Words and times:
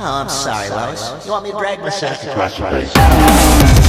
Oh, 0.00 0.04
I'm 0.04 0.26
oh, 0.26 0.28
sorry, 0.28 0.68
Lois. 0.70 1.24
You 1.24 1.30
want 1.30 1.44
me 1.44 1.52
to 1.52 1.58
drag 1.58 1.78
my 1.80 1.88
sack 1.88 2.24
across 2.24 2.58
your 2.58 2.68
face? 2.70 3.83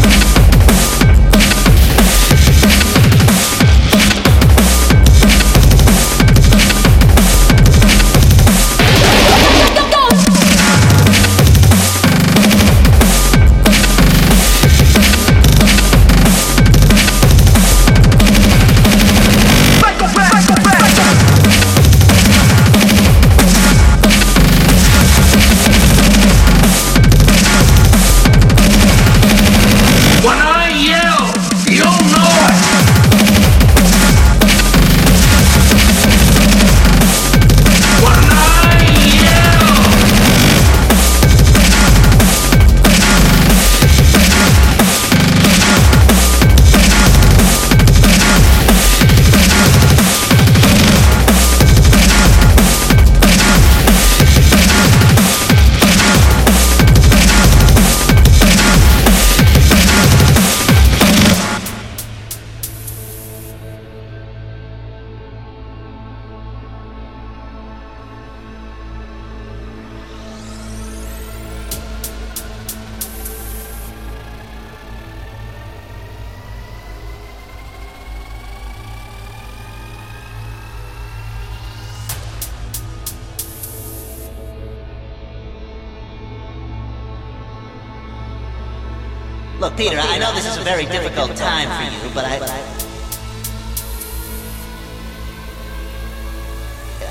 Look, 89.60 89.77
Peter, 89.77 89.98
I 89.98 90.17
know 90.17 90.33
this 90.33 90.45
is 90.45 90.58
a 90.58 90.61
very 90.61 90.86
difficult 90.86 91.33
time 91.38 91.70
for 91.70 92.08
you, 92.08 92.14
but 92.14 92.26
I. 92.26 92.39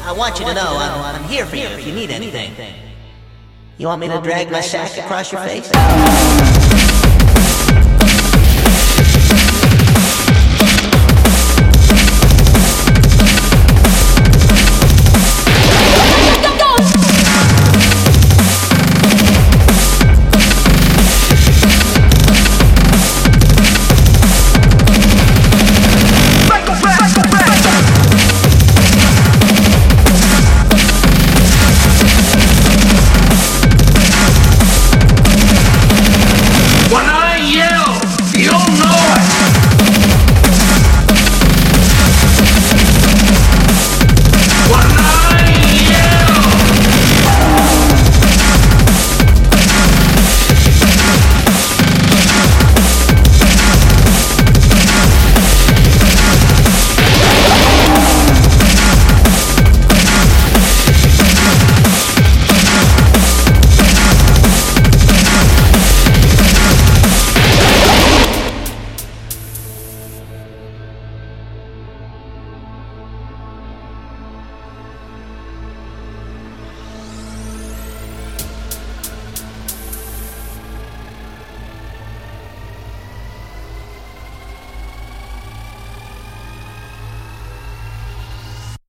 I 0.06 0.12
want 0.12 0.38
you 0.38 0.44
to 0.44 0.53
know 0.53 0.77
I'm, 0.77 1.16
I'm 1.16 1.25
here 1.25 1.47
for 1.47 1.56
you 1.56 1.65
if 1.65 1.87
you 1.87 1.94
need 1.94 2.10
anything. 2.10 2.53
You 3.78 3.87
want 3.87 4.03
me 4.03 4.09
to 4.09 4.21
drag 4.21 4.50
my 4.50 4.60
sack 4.60 4.99
across 4.99 5.32
your 5.32 5.41
face? 5.41 5.71